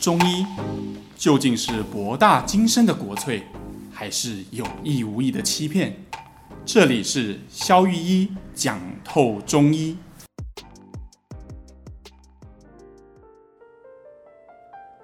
[0.00, 0.46] 中医
[1.14, 3.42] 究竟是博大精深的国粹，
[3.92, 5.94] 还是有意无意的欺骗？
[6.64, 9.98] 这里是肖玉一讲透中医。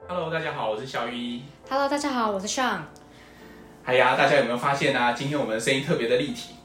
[0.08, 1.42] Hello，大家好，我是肖玉一。
[1.68, 2.78] Hello，大家好，我是 Sean。
[3.84, 5.12] 哎呀，大家有没有发现啊？
[5.12, 6.55] 今天我们的声音特别的立体。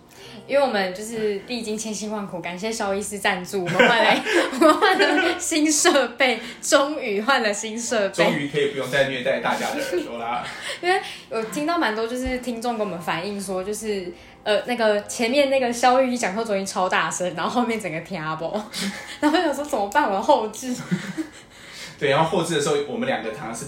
[0.52, 4.22] 因为我们就是历经千辛万苦，感谢肖医师赞助，我们换来
[4.60, 10.46] 我们换了新设备，终于换了新设备，终于可以不用再虐待大家的耳朵啦。
[10.84, 14.12] 因为我听到蛮多就是听众跟我们反映说，就是
[14.44, 18.62] 呃那个前面那个肖玉一讲课中音超大声，然后后面整个听不懂，
[19.22, 20.10] 然后我想说怎么办？
[20.10, 20.76] 我要后置。
[21.98, 23.68] 对，然后后置的时候，我们两个常常是。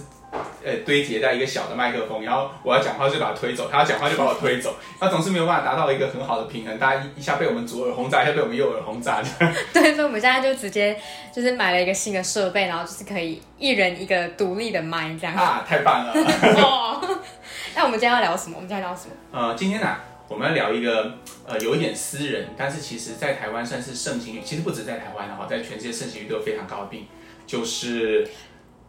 [0.64, 9.22] 呃，堆叠在一个小的麦克风，然后我要讲话就把它推走，他要讲话就把我推走，他总是没有办法达到一个很好的平衡，大家一下被我们左耳轰炸，一下被我们右耳轰炸。
[9.74, 10.98] 对，所以我们现在就直接
[11.34, 15.36] 就是买了一个新的设备，然后就是可以一人一个独立的麦这样。
[15.36, 16.14] 啊，太棒了！
[17.76, 18.56] 那我们今天要聊什么？
[18.56, 19.14] 我们今天要聊什么？
[19.32, 27.06] 呃，今天呢、啊，我们要聊一个呃有一点私人，但是其实在台湾算是盛行率，其实不止在台湾，然后在全世界盛行率都有非常高的病，
[27.46, 28.26] 就是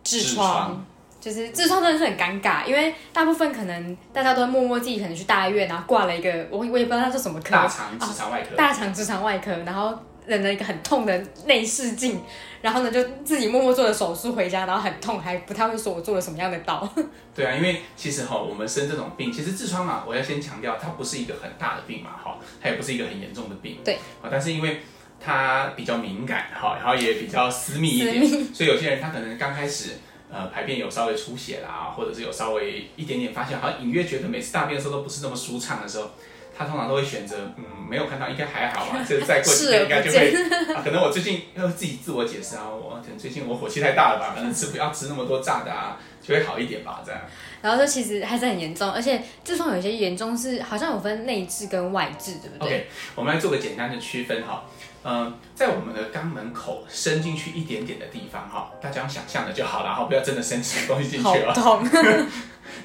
[0.04, 0.86] 痔疮。
[1.24, 12.20] 就是痔疮真的是很尴尬，因为大部分可能大家都会默默自己可能去大医院，然后挂了一个我我也不知道它是什么科，大肠直肠外科，哦、大肠直肠外科，然后忍了一个很痛的内视镜，
[12.60, 16.86] 然后呢就自己默默做了手术回家，然后很痛，还不太会说我做了什么样的刀。
[17.34, 24.82] 对啊，因为其实哈，我们生这种病，其实痔疮啊，我要先强调，它不是一个很大的病嘛，哈，它也不是一个很严重的病，对，啊，但是因为
[25.18, 29.92] 它比较敏感，哈，然后也比较私密一点，所以有些人他可能刚开始。
[30.34, 36.10] 呃，排便有稍微出血啦，或者是有稍微一点点发现，好像隐约觉得每次大便的时候都不是那么舒畅的时候，
[36.58, 40.34] 他通常都会选择，嗯，没有看到，应该还好吧，这再过几天应该就会、
[40.74, 40.82] 啊。
[40.82, 47.20] 可能我最近要自己自我解释啊，我可能最近我火气太大了吧，可能吃不要吃那么多炸的啊，就会好一点吧，这样。
[47.62, 54.64] 然后这其实还是很严重，而且痔疮有些严重是好像有分内痔跟外痔，对不对？OK，我们来做个简单的区分哈。
[55.06, 61.52] 嗯，在我们的肛门口伸进去一点点的地方，哈，大家用想象的就好了，哈，不要真的伸什么东西进去了。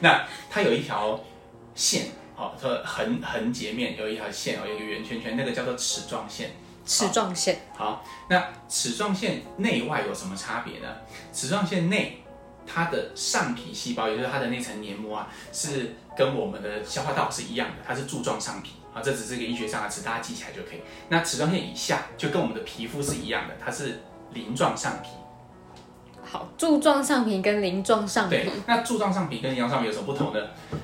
[0.01, 1.17] 那它有一条
[1.73, 6.51] 线，好，它横横截面有一条线哦，有一个圆圈圈，那个叫做齿状线。
[6.85, 7.61] 齿状线。
[7.77, 10.87] 好，那齿状线内外有什么差别呢？
[11.31, 12.23] 齿状线内，
[12.67, 18.71] 它的上皮细胞，也就是它的那层黏膜啊，是跟我们的消化道是一样的，它是柱状上皮。
[18.93, 20.79] 啊，这只是一个医学上的词，大家记起来就可以。
[21.09, 24.01] 那齿状线以下就跟我们的皮肤是一样的，它是
[24.33, 25.09] 鳞状上皮。
[26.23, 28.35] 好，柱状上皮跟鳞状上皮。
[28.35, 30.39] 对，那柱状上皮跟鳞状上皮有什么不同呢？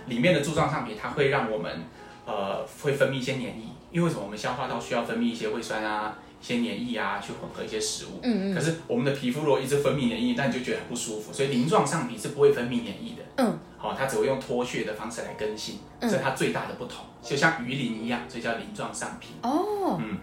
[0.07, 1.83] 里面的柱状上皮它会让我们
[2.25, 4.23] 呃会分泌一些黏液，因为什么？
[4.23, 6.17] 我们消化道需要分泌一些胃酸啊。
[6.41, 8.19] 一些黏液啊，去混合一些食物。
[8.21, 8.53] 嗯嗯。
[8.53, 11.33] 可是我们的皮肤如果一直分泌黏液，那你就觉得很不舒服。
[11.33, 13.23] 所以鳞状上皮是不会分泌黏液的。
[13.37, 13.57] 嗯。
[13.85, 17.05] 好、哦，它只会用脱屑的方式来更新，这是它最大的不同。
[17.21, 19.35] 就像鱼鳞一样，所以叫鳞状上皮。
[19.43, 19.99] 哦。
[20.01, 20.17] 嗯。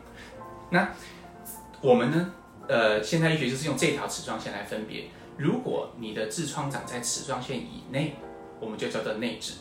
[0.70, 0.88] 那
[1.80, 2.32] 我们呢？
[2.66, 5.04] 呃，现代医学就是用这条齿状线来分别。
[5.36, 8.16] 如果你的痔疮长在齿状线以内，
[8.58, 9.52] 我们就叫做内痔。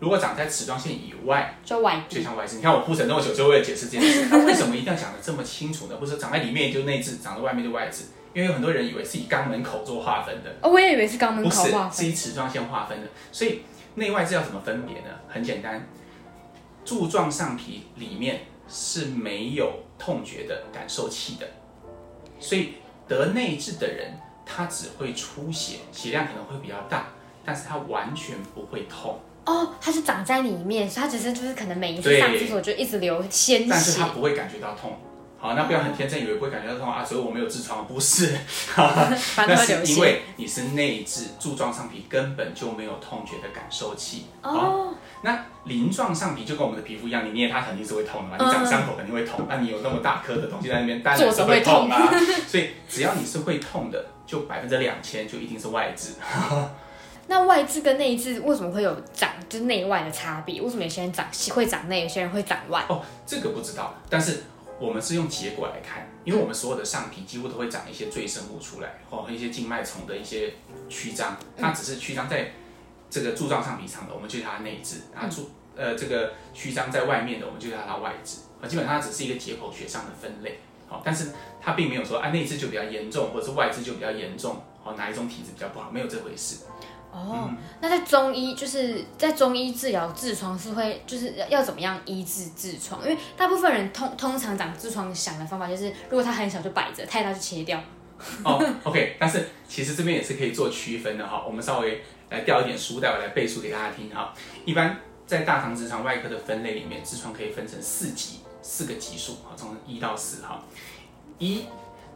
[0.00, 2.56] 如果长在齿状线以外，就外，就像外痔。
[2.56, 4.26] 你看我铺陈那么久，就为了解释这件事。
[4.30, 5.96] 那为什么一定要讲的这么清楚呢？
[5.96, 8.04] 不是长在里面就内痔，长在外面就外痔？
[8.38, 10.54] 因为有很多人以为是以肛门口做划分的。
[10.62, 11.88] 哦，我也以为是肛门口划分。
[11.88, 13.08] 不是，是以齿状线划分的。
[13.32, 13.62] 所以
[13.96, 15.08] 内外是要怎么分别呢？
[15.26, 15.84] 很简单，
[16.84, 21.48] 柱状上皮里面是没有痛觉的感受器的，
[22.38, 22.74] 所以
[23.08, 24.16] 得内痔的人，
[24.46, 27.08] 他只会出血，血量可能会比较大，
[27.44, 29.18] 但是他完全不会痛。
[29.46, 34.96] 哦，它是长在里面，所以它只是就是可能每一次上厕所就一直流鲜血，但是他不会感觉到痛。
[35.40, 38.36] 好，那不要很天真以为不会感觉到痛啊，所以我没有痔疮，不是，
[38.76, 44.26] 那是因为你是内痔，柱状上皮根本就没有痛觉的感受器。
[44.42, 52.10] 哦，那鳞状上皮就跟我们的皮肤一样，你捏它肯定是会痛的嘛，你长伤口肯定会痛，那、嗯、你有那么大颗的东西在那边，当然是会痛啊。
[52.48, 56.14] 所以只要你是会痛的，就百分之两千就一定是外痔。
[57.28, 60.60] 那外痔跟内痔为什么会有长就是内外的差别？
[60.62, 61.24] 为什么有些人长
[61.54, 62.82] 会长内，有些人会长外？
[62.88, 63.94] 哦，这个不知道。
[64.08, 64.42] 但是
[64.80, 70.54] 我们是用结果来看，因为我们所有的上皮几乎都会长一些赘生物出来，或、哦、一些静脉丛的一些
[70.88, 72.52] 曲张，它只是曲张在
[73.10, 78.38] 这个柱状上皮上的，我们就叫它内痔；啊柱呃这个曲张在外面的，我们就叫它外痔。
[78.62, 80.60] 啊，基本上它只是一个解剖学上的分类。
[80.86, 86.64] 好、哦，但是它并没有说啊内痔就比较严重，或者是外痔就比较严重，哦哪一种体质比较不好，没有这回事。
[87.10, 87.50] 哦，
[87.80, 93.00] 那在中医就是在中医治疗痔疮是会就是要怎么样医治痔疮？
[93.02, 97.80] 因为大部分人通通常长痔疮想的方法就是，如果它很小就摆着，太大就切掉。
[98.44, 101.44] 哦， OK，但是其实这边也是可以做区分的哈。
[101.46, 104.34] 我们稍微来调一点书带我来背书给大家听哈。
[104.64, 110.62] 一般在大肠直肠外科的分类里面，痔疮可以分成四级，四个级数哈，从一到四哈。
[111.38, 111.64] 一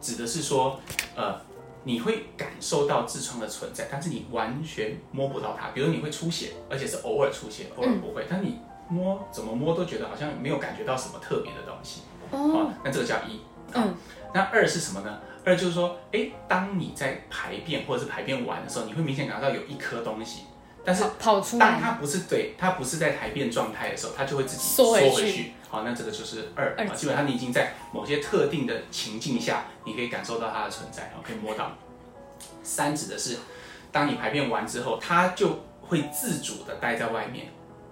[0.01, 0.79] 指的是说，
[1.15, 1.39] 呃，
[1.83, 5.69] 你会感受到痔疮的存在，但是你完全摸不到它。
[5.69, 8.59] 比如你会出血，而且是偶尔出血，偶尔不会，嗯、但你
[8.89, 12.01] 摸怎么摸都觉得好像没有感觉到什么特别的东西。
[12.31, 13.39] 哦，那这个叫一。
[13.73, 13.95] 嗯。
[14.33, 15.19] 那二是什么呢？
[15.45, 20.43] 二就是说，哎，当你在排便或者是排便完的时候，你会明显感到有一颗东西，
[20.85, 25.53] 但是跑出来，当它不是对，它不是在排便状态的时候，它就会自己缩回去。
[25.69, 26.75] 好，那这个就是二。
[26.77, 31.71] 啊基本上你已经在某些特定的情境下，你可以感受到它的存在，然后可以摸到。
[32.61, 33.37] 三指的是，
[33.91, 37.47] 当你排便完之后，它就会自主的待在外面，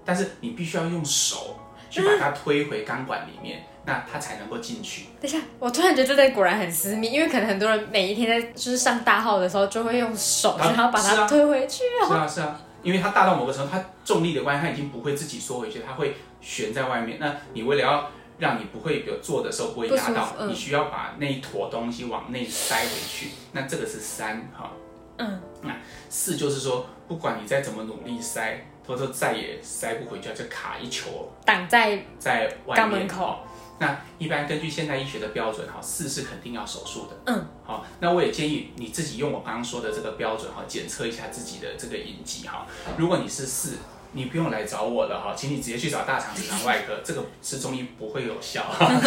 [0.05, 1.57] 但是你必须要用手
[1.89, 3.59] 去把它推回钢管里面。
[3.59, 5.07] 嗯那它才能够进去。
[5.19, 11.81] 等一下，我突然觉得这个果然很私密，因为可能很多人每一天在就是上大号的时候，就会用手然后把它推回去。
[12.07, 17.18] 是啊，是啊，因为它大到某个程度，它重力的关系，它已经不会自己缩回去，它会悬在外面。
[17.19, 23.30] 那你为了要让你不会有坐的时候不会压到，嗯、你需要把那一坨东西往内塞回去。
[23.51, 24.72] 那这个是三哈。
[25.18, 25.39] 嗯。
[25.62, 25.75] 那
[26.10, 33.42] 四就是说，不管你再怎么努力塞，它都再也塞不回去，就卡一球挡在在肛门口。
[33.81, 37.18] 那一般根据现代医学的标准，哈，四是肯定要手术的。
[37.25, 42.68] 嗯，好，那我也建议你自己用我刚刚说的这个标准，哈，检测一下自己的这个隐疾，哈。
[42.95, 43.78] 如果你是四，
[44.12, 48.63] 你不用来找我了，哈，请你直接去找大肠直肠外科，这个是中医不会有效，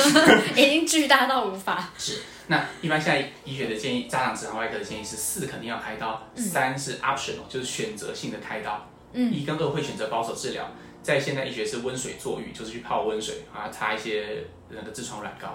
[0.57, 1.91] 已经巨大到无法。
[1.97, 10.69] 是，那一般现在医学的建议，大肠直肠外科的建议是四肯定要开刀，三是 optional，就是选择性的开刀，嗯，一跟二会选择保守治疗。
[11.05, 15.49] 在现代医学是温水坐浴，就是去泡温水啊，擦一些那个痔疮软膏。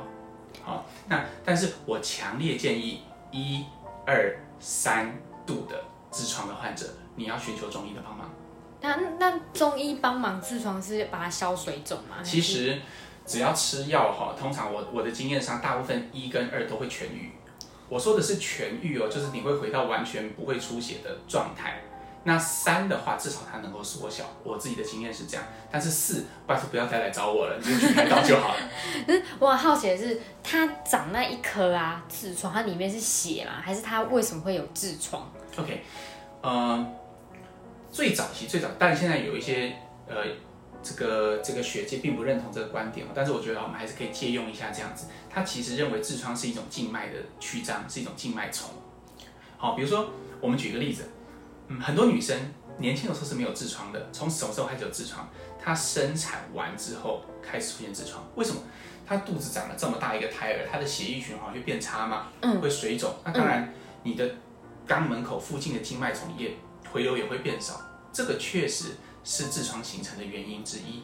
[0.63, 3.01] 好，那但是我强烈建议
[3.31, 3.65] 一、
[4.05, 5.11] 二、三
[5.47, 6.85] 度的痔疮的患者，
[7.15, 8.29] 你要寻求中医的帮忙。
[8.81, 12.21] 那那中医帮忙痔疮是把它消水肿吗？
[12.23, 12.79] 其实
[13.25, 17.31] 只要吃药哈，通常我我的经验上，大部分一跟二都会痊愈。
[17.89, 21.81] 我说的是痊愈哦，就是你会回到完全不会出血的状态。
[22.23, 24.25] 那三的话，至少它能够缩小。
[24.43, 28.59] 我自己的经验是这样，但是四，拜托不要再来找我了，你就去开刀就好了。
[29.07, 33.53] 是我很好奇的是，它长那一颗啊痔疮，它里面是血吗？
[33.63, 35.81] 还是它为什么会有痔疮？OK，
[36.41, 36.85] 呃，
[37.89, 39.73] 最早期最早，但现在有一些
[40.05, 40.17] 呃，
[40.83, 45.05] 这个这个学界并不认同这个观点，但是我觉得我们还是可以借用一下这样子。
[45.29, 48.69] 他其实认为痔疮是一种静脉的曲张，是一种静脉丛。
[49.57, 50.09] 好，比如说
[50.41, 51.07] 我们举个例子。
[51.69, 52.37] 嗯，很多女生
[52.77, 55.29] 年轻的时候是没有痔疮的，从什么时候开始有痔疮？
[55.57, 58.23] 她生产完之后开始出现痔疮。
[58.35, 58.61] 为什么？
[59.05, 62.27] 她肚子长了这么大一个胎儿，她的血液循环会变差嘛？
[62.41, 63.13] 嗯，会水肿。
[63.23, 63.73] 那当然，
[64.03, 64.29] 你的
[64.87, 66.51] 肛门口附近的静脉丛也
[66.91, 67.81] 回流也会变少。
[68.11, 71.03] 这个确实是痔疮形成的原因之一。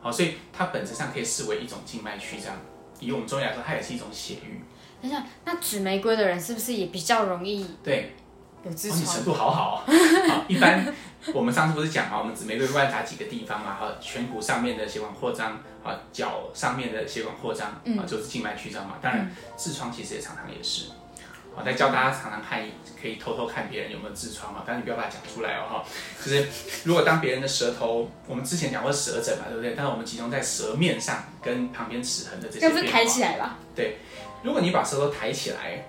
[0.00, 2.54] 好，所以它本质上可以视为一种静脉曲张。
[3.00, 4.62] 以我们中医来说，它也是一种血瘀。
[5.02, 7.66] 等一下，那紫玫瑰的人是不是也比较容易？
[7.82, 8.14] 对。
[8.64, 10.92] 哦、你程度好好， 好，一般
[11.32, 15.52] 我们上次不是讲啊，我们指玫瑰观察几个地方嘛，哈，颧骨上面的血管扩张，
[15.84, 18.94] 啊，脚上面的血管扩张，啊，就是静脉曲张嘛。
[19.00, 20.90] 当然，痔疮其实也常常也是，
[21.54, 22.60] 我，在教大家常常看，
[23.00, 25.84] 可以偷偷看别人有没有痔疮啊，但是你不要把它讲出来哦，哈。
[26.24, 26.48] 就是
[26.84, 29.74] 如果当别人的舌头，我们之前讲过舌诊嘛，对不对？
[29.76, 33.58] 但是我们集中在舌面上跟旁边齿痕的这些，要不是抬起来吧？
[33.76, 33.98] 对，
[34.42, 35.86] 如果你把舌头抬起来。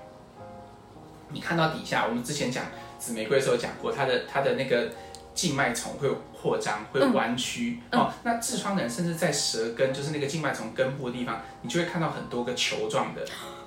[1.30, 2.64] 你看到底下，我们之前讲
[2.98, 4.90] 紫玫瑰的时候讲过，它的它的那个
[5.34, 8.12] 静脉丛会扩张，会弯曲、嗯、哦。
[8.24, 13.24] 那痔疮的人甚至在舌根，就是那个静脉丛根部的地方，你就会看到很多个球状的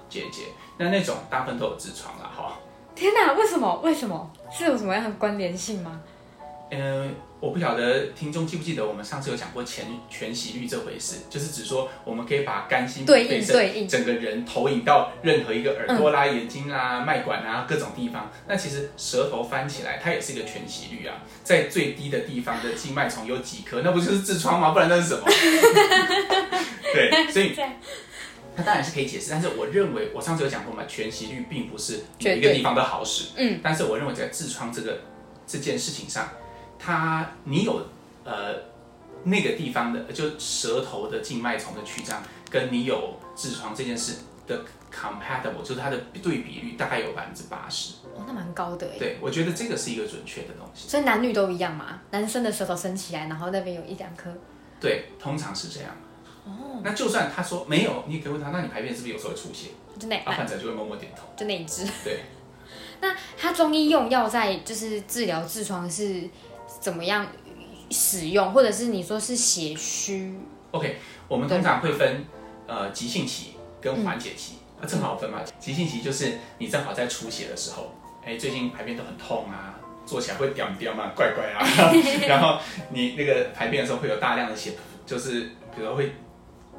[0.09, 0.43] 结节。
[0.79, 2.59] 那那种大部分都有痔疮了哈。
[2.95, 3.81] 天哪，为什么？
[3.83, 4.31] 为什么？
[4.51, 6.01] 是有什么样的关联性吗？
[6.71, 7.11] 嗯、呃。
[7.41, 18.31] 我不晓得听众记不记得，我们上次有讲过全全息率这回事，就是指说我们可以把肝心对应对应整个人投影到任何一个耳朵啦、眼睛啦、脉管啊各种地方。
[18.47, 24.73] 那其实舌头翻起来，它也是一个全息率啊，在最低的地方的静脉丛有几颗，那不就是痔疮吗？
[24.73, 25.25] 不然那是什么？
[26.93, 27.55] 对，所以
[28.55, 29.31] 它当然是可以解释。
[29.31, 33.29] 但是我认为，我上次有讲过嘛，全息率并不是每一个地方都好使。
[33.37, 35.01] 嗯，但是我认为在痔疮这个
[35.47, 36.29] 这件事情上。
[36.83, 37.87] 它，你有
[38.25, 38.55] 呃
[39.25, 44.15] 那个地方的，就舌头的静脉丛的曲张，跟你有痔疮这件事
[44.47, 47.97] 的 compatible，就是它的对比率大概有百分之八十。
[48.15, 48.99] 哦，那蛮高的哎。
[48.99, 50.89] 对，我觉得这个是一个准确的东西。
[50.89, 52.01] 所以男女都一样嘛？
[52.11, 54.31] 男生的舌头伸起来，然后那边有一两颗。
[54.81, 55.91] 对，通常是这样。
[56.47, 59.69] 哦，那就算他说没有，你也可以问他，那你排便是不是有时候会出血？
[59.99, 61.87] 就那，啊，患者就会默默点头，就那一支。
[62.03, 62.21] 对。
[63.03, 66.29] 那他中医用药在就是治疗痔疮是
[66.81, 67.27] 怎么样
[67.91, 70.35] 使用，或者是你说是血虚
[70.71, 70.97] ？OK，
[71.29, 72.25] 我们通常会分
[72.67, 75.41] 呃急性期跟缓解期，那、嗯啊、正好分嘛。
[75.59, 77.95] 急性期就是你正好在出血的时候，
[78.25, 81.61] 哎，最近排便都很痛啊，坐起来会掉掉嘛，怪怪啊。
[82.27, 82.59] 然后
[82.91, 84.73] 你那个排便的时候会有大量的血，
[85.05, 85.41] 就是
[85.75, 86.13] 比如说会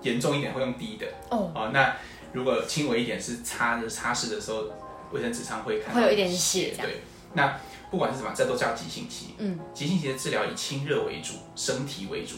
[0.01, 1.51] 严重一点会用滴的哦。
[1.53, 1.96] 哦，那
[2.34, 4.65] 如果轻微一点是擦的擦拭的时候。
[5.13, 7.01] 卫生纸上会看到会有一点血，对。
[7.34, 7.60] 那
[7.91, 9.36] 不管是什么，这都叫急性期。
[9.38, 12.38] 嗯，急性期的治疗以清热为主，生提为主。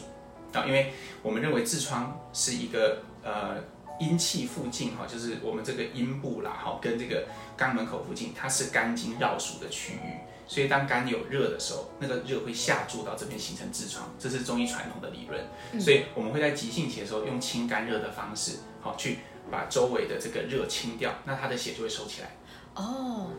[0.52, 0.92] 啊，因为
[1.22, 3.56] 我们认为痔疮是一个呃
[3.98, 10.18] 阴气附近哈，就是我们这个阴部啦哈，跟这个肛门口附近，它是肝经绕属的区域。
[10.46, 15.40] 所以当肝有热的时候，那个热会下注到这边形成痔疮，这是中医传统的理论。
[15.72, 19.20] 嗯、所以我们会在急性期的时候用清肝热的方式，好去
[19.50, 22.36] 把周围的这个热清掉，那它的血就会收起来。
[22.74, 23.30] 哦，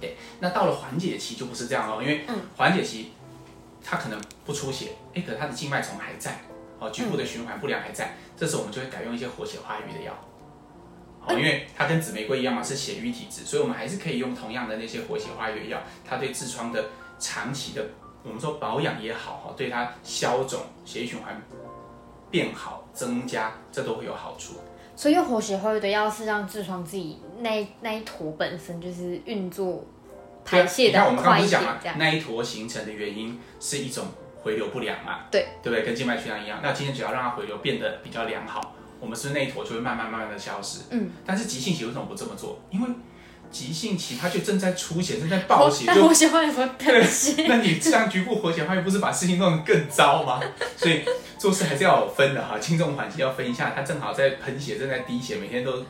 [0.00, 2.24] 对，那到了缓解期就不是这样哦，因为
[2.56, 3.12] 缓解期，
[3.82, 6.40] 它可能不出血，哎，可是它的静脉丛还在，
[6.78, 10.12] 哦，局部的循环不良还在，这时候我们就会改用一些活血化瘀的药，
[11.26, 16.84] 哦，因为它跟紫玫瑰一样嘛，是血瘀体质，所以我们还是可以用同样的那些活血化瘀的药，它对痔疮的
[17.18, 17.86] 长期的，
[18.22, 21.40] 我们说保养也好哈，对它消肿、血液循环
[22.30, 24.54] 变好、增加，这都会有好处。
[24.96, 29.84] 所以用活血化瘀的药是让痔疮自己那那一坨本身就是运作
[30.44, 34.06] 排泄的快我们刚刚不是讲嘛，那一坨形成的原因是一种
[34.42, 35.20] 回流不良嘛？
[35.30, 35.84] 对，对不对？
[35.84, 36.60] 跟静脉曲张一样。
[36.62, 40.80] 那今天只要让它回流变得比较良好，我们是那一坨就会慢慢慢慢的消失？
[40.90, 41.10] 嗯。
[41.24, 42.60] 但是急性期为什么不这么做？
[42.70, 42.88] 因为
[43.54, 47.46] 急性期它就正在出血，正在暴血，就活血化瘀不会喷血。
[47.46, 50.40] 那你这样局部活血化瘀不是把事情弄得更糟吗？
[50.76, 51.04] 所以
[51.38, 53.72] 做事还是要有分的哈，轻重缓急要分一下。
[53.72, 55.84] 它正好在喷血，正在滴血，每天都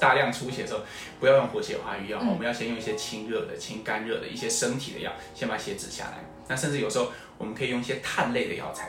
[0.00, 0.80] 大量出血的时候，
[1.18, 6.24] 不要用活血化瘀药，嗯、我们要先用一些清热的、清肝热的一些生提的药，先把血止下来。
[6.46, 8.88] 那甚至有时候我们可以用一些炭类的药材，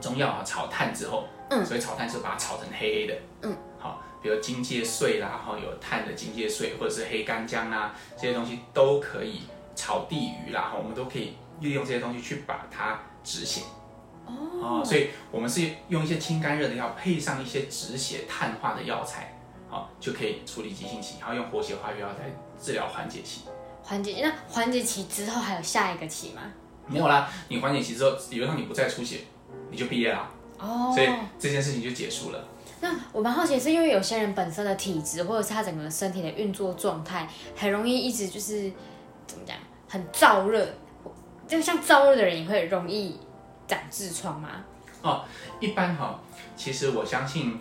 [0.00, 4.02] 中药啊炒炭之后，嗯，所以炒炭是把它炒成黑黑的，嗯，好。
[4.26, 9.42] 比如荆芥碎啦，然后有炭的荆芥碎，或者是黑干姜啦，这些东西都可以
[9.76, 13.60] 炒地鱼啦，哈，我们都可以利用这些东西去把它止血。
[14.26, 22.28] 哦，所以我们是用一些清肝热的药，配上一些止血碳化的药材，好，就可以处理急性期，然后用活血化瘀药来
[22.60, 23.42] 治疗缓解期。
[23.84, 26.42] 缓解，那缓解期之后还有下一个期吗？
[26.88, 29.20] 没有啦，你缓解期之后，理论上你不再出血，
[29.70, 30.28] 你就毕业啦。
[30.58, 32.44] 哦，所以这件事情就结束了。
[32.80, 38.70] 那我蛮好奇，是因为有些人本身的体质，或者是他整个身体的运作状态，很容易一直就是
[39.26, 39.56] 怎么讲，
[39.88, 40.66] 很燥热，
[41.48, 43.18] 就像燥热的人也会容易
[43.66, 44.64] 长痔疮吗？
[45.00, 45.24] 哦，
[45.58, 46.20] 一般哈，
[46.54, 47.60] 其实我相信，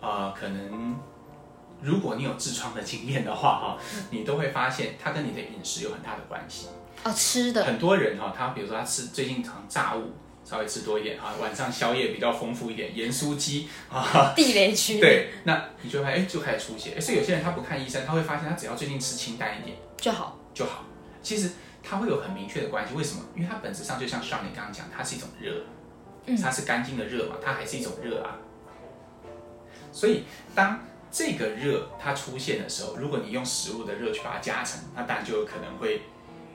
[0.00, 0.94] 呃，可能
[1.80, 3.78] 如果你有痔疮的经验的话哈，
[4.10, 6.68] 你都会发现它跟你的饮食有很大的关系。
[7.02, 7.64] 哦，吃的。
[7.64, 10.12] 很多人哈，他比如说他吃最近常炸物。
[10.50, 14.98] 稍微吃多一点啊，晚上宵夜比较丰富一点，盐酥鸡啊， 地雷区。
[14.98, 17.00] 对，那你就会哎，就开始出血。
[17.00, 20.84] 所以有些人他不看医生，他会发现他只要最近吃清淡一点就好就好。
[21.22, 21.52] 其实
[21.84, 23.22] 它会有很明确的关系，为什么？
[23.36, 25.62] 因为它本质上就像上你刚刚讲，它是一种热，
[26.42, 28.36] 它是肝经的热嘛，它还是一种热啊。
[29.92, 30.80] 所以当
[31.12, 36.02] 这个热它出现的时候，如果你用食物的热去把它加成，那当然就有可能会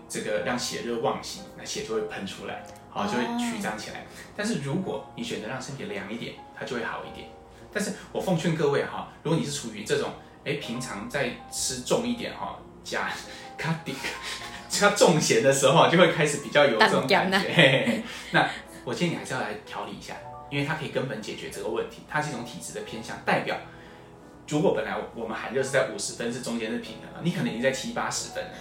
[0.09, 2.65] 这个让血热旺行，那血就会喷出来。
[2.95, 4.05] 啊，就会曲张起来。
[4.37, 7.27] 但是如果你选择让身体凉一点，它就会好一点。
[7.73, 10.09] 但是我奉劝各位哈，如果你是处于这种，
[10.45, 13.11] 哎，平常在吃重一点哈，加
[13.57, 13.93] 卡迪
[14.69, 17.37] 加重咸的时候，就会开始比较有这种感觉。
[17.37, 18.49] 嘿嘿嘿，那
[18.85, 20.15] 我建议你还是要来调理一下，
[20.49, 22.03] 因为它可以根本解决这个问题。
[22.07, 23.57] 它是一种体质的偏向，代表
[24.47, 28.51] 如果本来我们寒热是在五十分，是中间是平衡，你可能已经在七八十分了。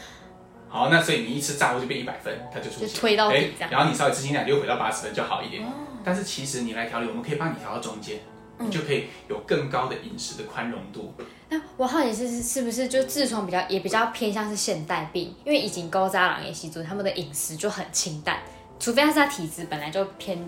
[0.75, 3.71] 好，那所以你一吃炸物就变一百分，它就出现，推到底这样。
[3.71, 5.65] 然后你稍微吃清淡，就回到八十分就好一点。
[5.65, 5.71] 哦、
[6.03, 8.19] 但是其实你来调理，我们可以帮你调到中间，
[8.59, 11.15] 嗯、你就可以有更高的饮食的宽容度。
[11.49, 18.41] 那我好奇是是不是就痔疮比较也比较偏向是现代病，因为以前古早人也习惯他们的饮食就很清淡，
[18.81, 20.45] 除非他是他体质本来就偏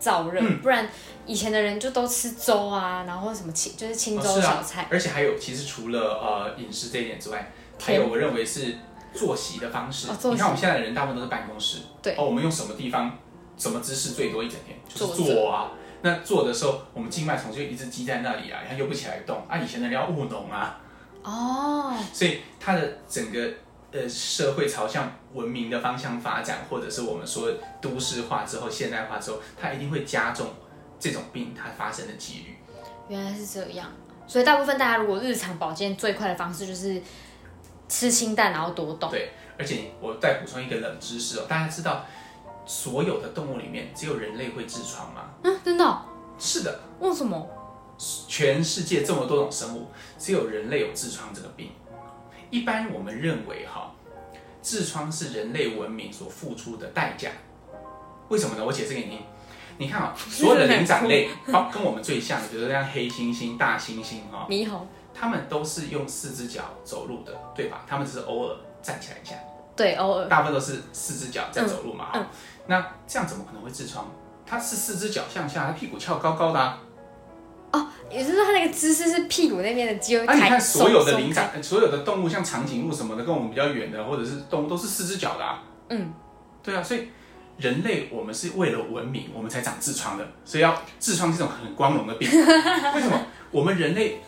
[0.00, 0.88] 燥热，嗯、不然
[1.24, 4.82] 以前的人就都吃粥啊，然后什么清就是清粥小菜。
[4.82, 8.74] 哦啊、而且还有，其实除了呃饮食这一点之外，还有我认为是。
[9.12, 13.18] 作息的方式，哦、你看我们现在的人大部分都是办公室，对哦，我们用什么地方，
[13.56, 14.78] 什么姿势最多一整天？
[14.88, 15.68] 就是坐啊。
[15.68, 19.56] 着那坐的时候，我们静脉丛就一直积在那里啊，它又不起来动啊。
[19.56, 20.80] 以前的人要务农啊，
[21.22, 23.48] 哦，所以它的整个
[23.92, 27.48] 呃社会朝向文明的方向发展，或者是我们说
[27.80, 30.48] 都市化之后、现代化之后，它一定会加重
[30.98, 32.56] 这种病它发生的几率。
[33.08, 33.88] 原来是这样，
[34.26, 37.00] 所以大部分大家如果日常保健最快的方式就是
[37.92, 39.10] 吃清淡，然后多动。
[39.10, 42.06] 对，而且我再补充一个冷知识哦，大家知道
[42.64, 45.24] 所有的动物里面只有人类会痔疮吗？
[45.44, 46.00] 嗯，真的哦？
[46.38, 46.80] 是的。
[47.00, 47.46] 为什么？
[48.26, 51.70] 全世界这么多种生物，只有人类有痔疮这个病。
[52.48, 53.92] 一般我们认为哈，
[54.62, 57.30] 痔疮是人类文明所付出的代价。
[58.30, 58.64] 为什么呢？
[58.64, 59.18] 我解释给你听。
[59.76, 64.86] 你看啊， 所有的灵长类，包跟我们最像的，比如说像黑猩猩、大猩猩哈、猕猴，
[65.22, 67.84] 他们都是用四只脚走路的，对吧？
[67.86, 69.36] 他们只是偶尔站起来一下，
[69.76, 72.08] 对，偶尔，大部分都是四只脚在走路嘛。
[72.12, 72.26] 嗯嗯、
[72.66, 74.04] 那这样怎么可能会痔疮？
[74.44, 76.80] 他是四只脚向下，他屁股翘高高的啊。
[77.70, 80.26] 哦，也就是说，它那个姿势是屁股那边的肌肉。
[80.26, 85.62] 啊，你看所有的灵长，所有的动物，像长颈鹿什么的，跟我们比较远的，或者是动物，都是四只脚的啊。
[85.90, 86.12] 嗯，
[86.64, 87.08] 对啊，所以。
[87.62, 92.28] 人类，我们是为了文明，我们才长痔疮的，所以要痔疮这种很光荣的病。
[92.28, 93.26] 为什么？
[93.52, 94.18] 我们人类，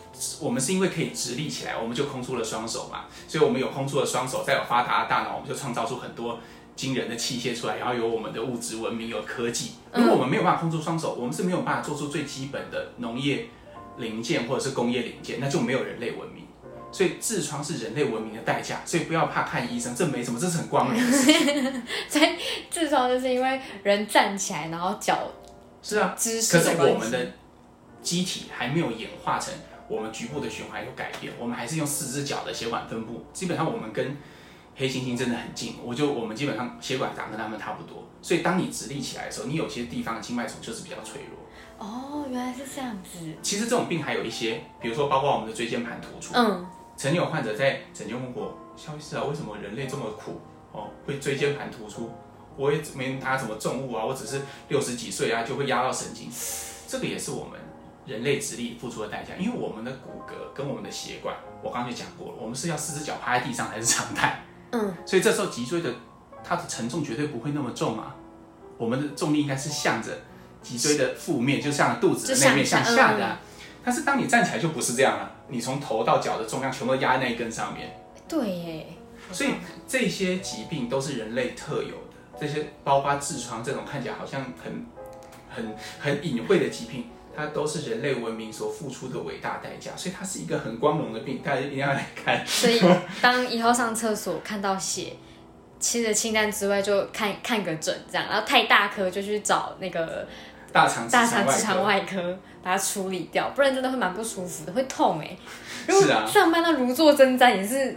[0.40, 6.38] 我们是因为可以直立起来，我们就空出了双手嘛，所以我们有空出了双手，再有发达的大脑，我们就创造出很多
[6.76, 9.72] 惊人的器械出来，然后有我们的物质文明，有科技。
[9.94, 13.48] 如果我们没有办法空出双手，我们是没有办法做出最基本的农业
[13.96, 16.33] 零件或者是工业零件，那就没有人类文明。
[16.94, 21.82] 所以痔疮是人类文明的代价，所以不要怕看医生，这没什么，这是很光荣的 事情。
[22.08, 22.28] 所以
[22.72, 25.28] 痔疮就是因为人站起来，然后脚
[25.82, 26.56] 是啊，姿势。
[26.56, 27.32] 可是我们的
[28.00, 29.52] 机体还没有演化成
[29.88, 33.26] 我们局部的循环有改变，我们还是用四只脚的血管分布。
[33.32, 34.16] 基本上我们跟
[34.76, 38.08] 黑猩猩真的很近，我就我们基本上血管长跟他们差不多。
[38.22, 41.38] 所以当你直立起来的时候，你有些地方的静脉丛就是比较脆弱。
[41.76, 43.18] 哦，原来是这样子。
[43.42, 46.32] 其实这种病还有一些，比如说包括我们的椎间盘突出。
[46.34, 46.66] 嗯。
[46.96, 50.40] 曾经有患者在诊间问过肖医师啊，为什么人类这么苦
[50.72, 52.10] 哦，会椎间盘突出？
[52.56, 56.28] 我也没拿什么重物啊，我只是六十几岁啊，就会压到神经。
[56.86, 57.58] 这个也是我们
[58.06, 64.44] 人类直立付出的代价，因为我们的骨骼跟我们的血管，我刚才就讲过了，我们是要四只脚趴在地上才是常态。
[64.70, 65.92] 嗯，所以这时候脊椎的
[66.44, 68.14] 它的承重绝对不会那么重啊，
[68.78, 70.10] 我们的重力应该是向着
[70.62, 73.40] 脊椎的负面，就像肚子的那面向下的啊。
[73.84, 77.94] 但是当你站起来就不是这样了，你从头到脚的重量全部都压在那一根上面。
[78.26, 78.86] 对耶，
[79.30, 79.50] 所以
[79.86, 84.86] 这些疾病都是人类特有的，这些包括痔疮这种看起来好像很
[85.50, 92.42] 很很隐晦的疾病，它都是人类文明所付出的伟大代价，所以它是一个很光荣的病，大家一定要来看。
[92.46, 92.80] 所以
[93.20, 95.12] 当以后上厕所看到血，
[95.78, 100.26] 吃的清淡之外，就看看个诊这样，然后太大颗就去找那个。
[100.72, 105.36] 大肠大肠直肠外科把它处理掉，不然真的会蛮不舒服的，会痛哎。
[105.86, 107.96] 如果上班那如坐针毡也是，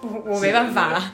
[0.00, 1.12] 我我没办法啦。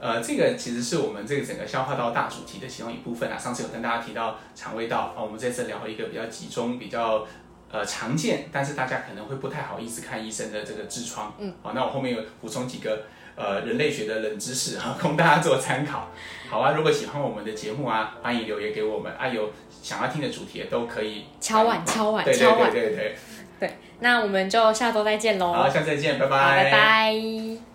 [0.00, 3.38] 呃，这个其实是我们这个整个消化道大主题的其中一部分啊。
[3.38, 7.26] 上次有跟大家提到肠胃道啊，我们这次聊一个比较集中、比较
[7.70, 11.32] 呃常见，但是大家可能会不太好意思看医生的这个痔疮。
[11.38, 13.04] 嗯，好，那我后面有补充几个。
[13.36, 16.08] 呃，人类学的冷知识哈，供大家做参考。
[16.48, 19.50] 好啊，如果喜欢我们的节目啊，欢迎留言给我们啊，有
[19.84, 23.16] 想要听的主题也都可以敲碗敲碗敲碗，对对对对对。
[23.60, 25.52] 对，那我们就下周再见喽。
[25.52, 27.73] 好，下次再见，拜拜，拜拜。